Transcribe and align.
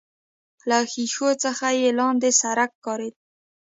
له 0.69 0.77
ښيښو 0.91 1.29
څخه 1.43 1.67
يې 1.79 1.89
لاندې 1.99 2.29
سړک 2.41 2.71
ښکارېده. 2.77 3.19